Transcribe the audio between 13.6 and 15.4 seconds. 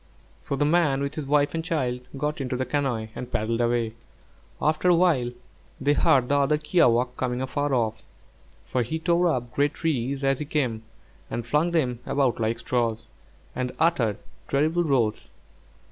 uttered terrible roars.